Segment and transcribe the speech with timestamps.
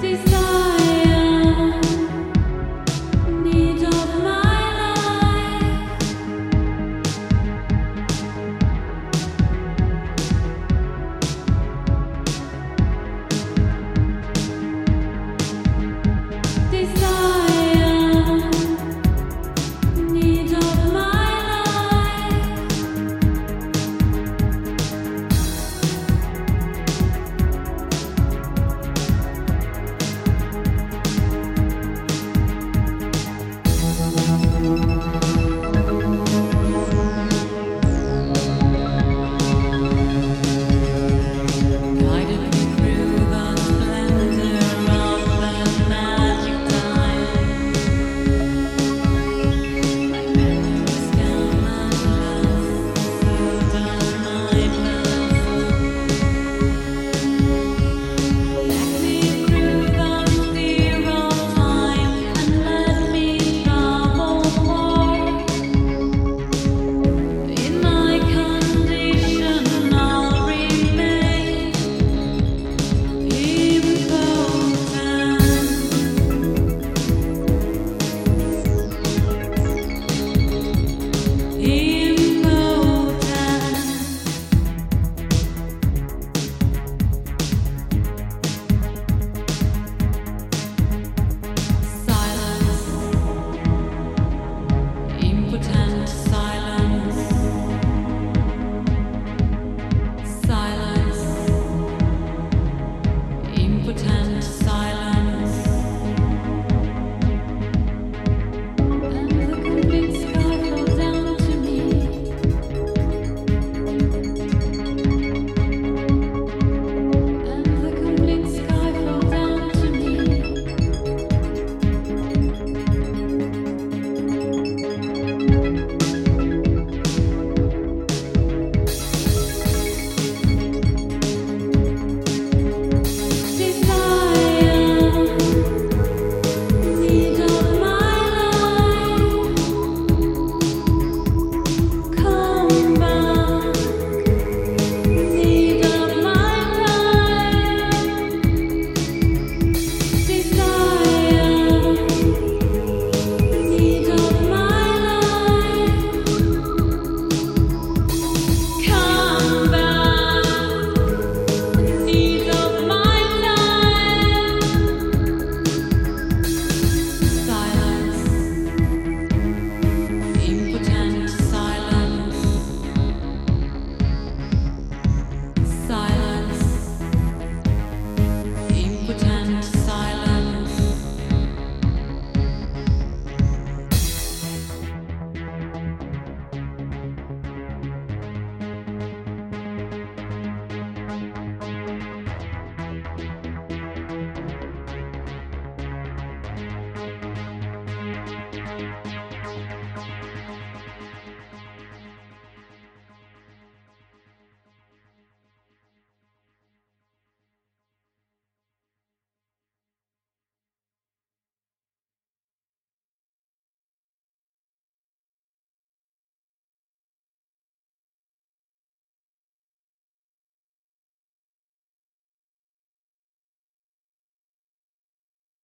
[0.00, 1.87] desire.